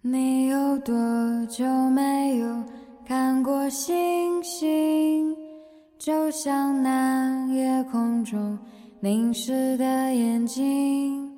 [0.00, 0.94] 你有多
[1.46, 2.64] 久没有
[3.04, 5.34] 看过星星？
[5.98, 8.56] 就像那夜空中
[9.00, 11.36] 凝视的眼睛。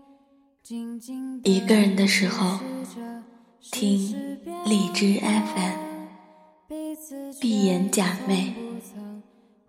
[1.42, 2.58] 一个人的时候，
[3.72, 3.98] 听
[4.66, 5.78] 荔枝 FM，
[7.40, 8.52] 闭眼假寐，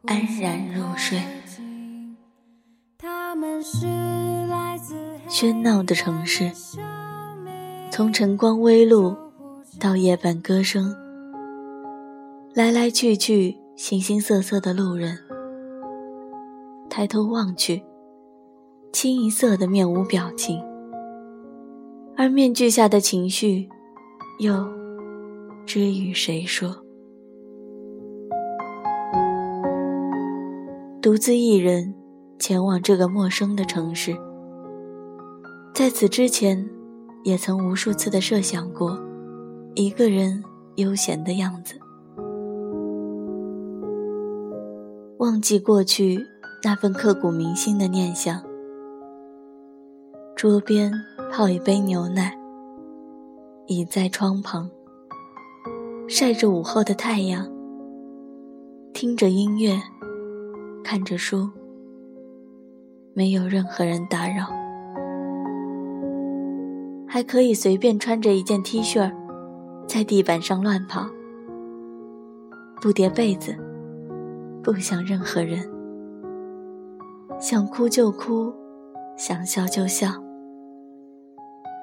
[0.04, 1.22] 安然入睡。
[2.98, 3.88] 他们是
[4.48, 6.52] 来自喧闹的城市。
[7.92, 9.14] 从晨光微露
[9.78, 10.96] 到夜半歌声，
[12.54, 15.18] 来来去去，形形色色的路人。
[16.90, 17.84] 抬头望去，
[18.94, 20.58] 清一色的面无表情，
[22.16, 23.68] 而面具下的情绪，
[24.40, 24.54] 又
[25.66, 26.74] 知与谁说？
[31.02, 31.94] 独自一人
[32.40, 34.16] 前往这个陌生的城市，
[35.74, 36.66] 在此之前。
[37.24, 39.00] 也曾无数次的设想过，
[39.76, 40.44] 一个人
[40.76, 41.76] 悠闲的样子，
[45.18, 46.26] 忘记过去
[46.64, 48.42] 那份刻骨铭心的念想。
[50.36, 50.92] 桌边
[51.32, 52.36] 泡一杯牛奶，
[53.68, 54.68] 倚在窗旁，
[56.08, 57.48] 晒着午后的太阳，
[58.94, 59.80] 听着音乐，
[60.84, 61.48] 看着书，
[63.14, 64.61] 没有任何人打扰。
[67.14, 69.12] 还可以随便穿着一件 T 恤
[69.86, 71.06] 在地板上乱跑，
[72.82, 73.54] 不叠被子，
[74.64, 75.70] 不想任何人，
[77.38, 78.50] 想哭就哭，
[79.18, 80.08] 想笑就笑，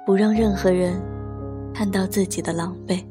[0.06, 0.98] 不让任何人
[1.74, 3.04] 看到自己的狼狈。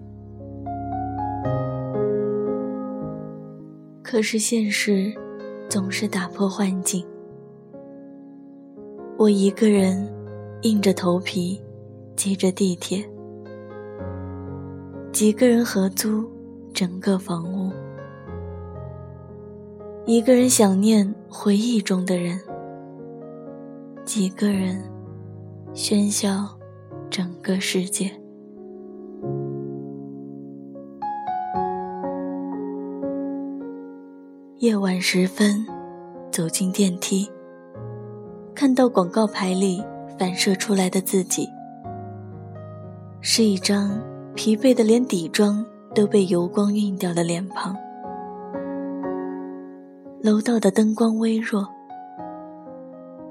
[4.02, 5.14] 可是现实
[5.70, 7.06] 总是打破幻境，
[9.20, 10.12] 我一个人
[10.64, 11.62] 硬着头皮。
[12.18, 13.08] 挤着地铁，
[15.14, 16.28] 几个人合租
[16.74, 17.72] 整个房屋，
[20.08, 22.42] 一个人想念回忆中的人，
[24.04, 24.84] 几个人
[25.76, 26.50] 喧嚣
[27.08, 28.12] 整个世界。
[34.58, 35.64] 夜晚时分，
[36.32, 37.30] 走进电梯，
[38.56, 39.84] 看到广告牌里
[40.18, 41.48] 反射出来的自己。
[43.30, 44.02] 是一张
[44.36, 47.76] 疲惫的连底妆都被油光晕掉的脸庞。
[50.22, 51.68] 楼道的灯光微弱，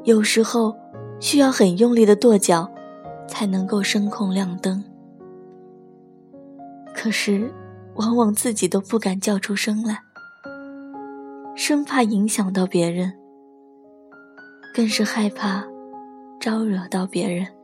[0.04, 0.76] 有时候
[1.18, 2.70] 需要很用力的跺脚，
[3.26, 4.84] 才能够声控亮灯。
[6.94, 7.50] 可是，
[7.94, 9.98] 往往自己都不敢叫出声来，
[11.56, 13.14] 生怕影响到别人，
[14.74, 15.64] 更是害怕
[16.38, 17.55] 招惹到别人。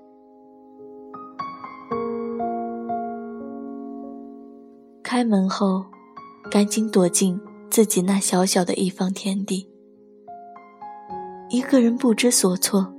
[5.12, 5.84] 开门后，
[6.50, 9.68] 赶紧躲进自己那小小的一方天地，
[11.50, 12.90] 一个人不知所措。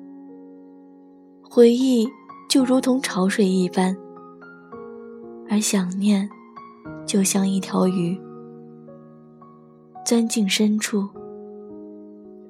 [1.41, 2.07] 回忆
[2.47, 3.97] 就如同潮水一般，
[5.50, 6.29] 而想念
[7.03, 8.16] 就像一条鱼，
[10.06, 11.09] 钻进深处，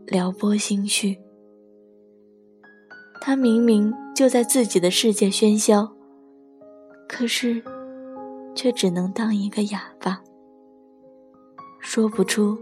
[0.08, 1.18] 撩拨心绪。
[3.22, 5.90] 他明明就在自己的世界喧嚣，
[7.08, 7.64] 可是。
[8.56, 10.22] 却只能当一个哑巴，
[11.80, 12.58] 说不出，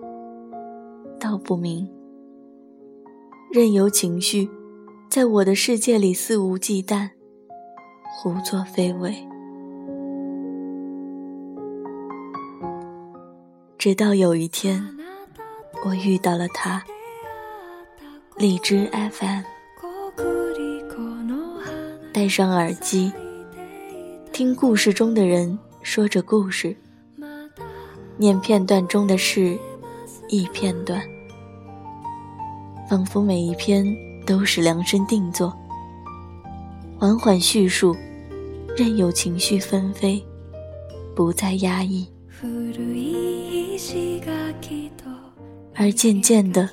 [1.20, 1.90] 道不明，
[3.52, 4.50] 任由情绪
[5.10, 7.10] 在我的世界里肆无忌惮，
[8.16, 9.16] 胡作非为。
[13.78, 14.82] 直到有一天，
[15.86, 16.84] 我遇到了他，
[18.38, 19.42] 荔枝 FM，
[22.14, 23.12] 戴上耳机，
[24.32, 25.60] 听故事中的人。
[25.84, 26.76] 说着故事，
[28.18, 29.58] 念片段中的事，
[30.30, 31.02] 一片段，
[32.90, 33.86] 仿佛每一篇
[34.26, 35.54] 都是量身定做。
[36.98, 37.96] 缓缓叙述，
[38.78, 40.24] 任由情绪纷飞，
[41.16, 42.08] 不再压抑。
[45.74, 46.70] 而渐渐的，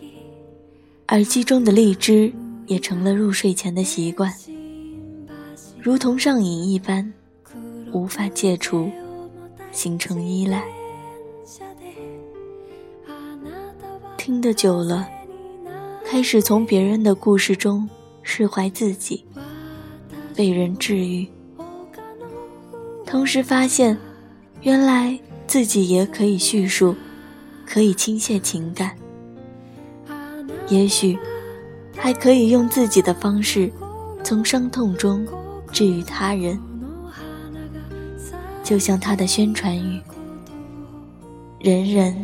[1.09, 2.33] 耳机中的荔枝
[2.67, 4.33] 也成了入睡前的习惯，
[5.81, 7.13] 如同上瘾一般。
[7.93, 8.91] 无法戒除，
[9.73, 10.65] 形成依赖。
[14.17, 15.09] 听得久了，
[16.05, 17.89] 开始从别人的故事中
[18.23, 19.25] 释怀自己，
[20.35, 21.27] 被人治愈。
[23.07, 23.97] 同时发现，
[24.61, 26.95] 原来自己也可以叙述，
[27.67, 28.95] 可以倾泻情感。
[30.69, 31.19] 也许，
[31.97, 33.73] 还可以用自己的方式，
[34.23, 35.27] 从伤痛中
[35.73, 36.61] 治愈他人。
[38.69, 39.99] 就像他的宣传语
[41.59, 42.15] ：“人人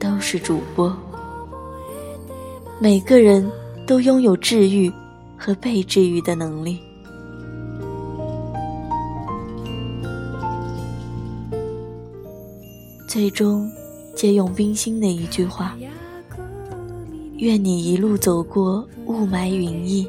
[0.00, 0.92] 都是主播，
[2.80, 3.48] 每个人
[3.86, 4.92] 都拥有治愈
[5.38, 6.80] 和被治愈的能力。”
[13.06, 13.70] 最终，
[14.16, 15.78] 借用冰心的一句话
[17.38, 20.04] ：“愿你一路走过雾霾云翳，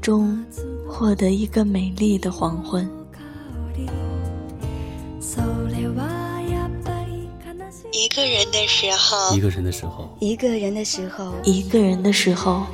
[0.00, 0.42] 终
[0.88, 2.88] 获得一个美丽的黄昏。”
[8.02, 12.66] 一个人的时候，一个人的时候，一个人的时候，一个人的时候，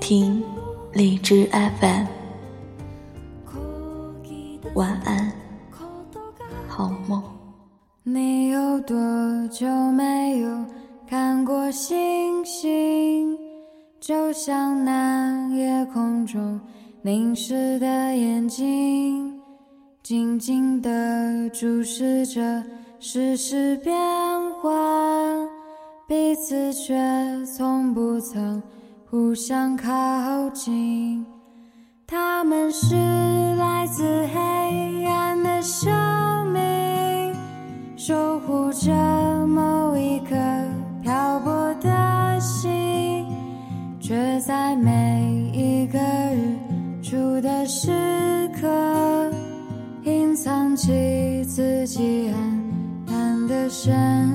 [0.00, 0.42] 听
[0.92, 2.06] 荔枝 FM。
[4.74, 5.32] 晚安，
[6.66, 7.22] 好梦。
[8.02, 8.96] 你有多
[9.52, 10.64] 久没有
[11.08, 13.38] 看过星星？
[14.00, 16.60] 就像那夜空中
[17.02, 19.40] 凝视的眼睛，
[20.02, 22.60] 静静地注视着
[23.06, 23.94] 世事变
[24.62, 25.46] 幻，
[26.08, 26.94] 彼此却
[27.44, 28.62] 从不曾
[29.10, 31.22] 互相靠近。
[32.06, 32.94] 他们是
[33.56, 37.36] 来自黑暗的生命。
[37.94, 38.90] 守护着
[53.68, 54.33] 深，